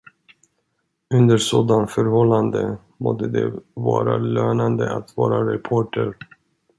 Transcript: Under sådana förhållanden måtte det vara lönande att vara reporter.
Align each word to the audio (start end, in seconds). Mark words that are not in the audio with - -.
Under 1.13 1.37
sådana 1.37 1.87
förhållanden 1.87 2.77
måtte 2.97 3.27
det 3.27 3.59
vara 3.73 4.17
lönande 4.17 4.95
att 4.95 5.17
vara 5.17 5.53
reporter. 5.53 6.15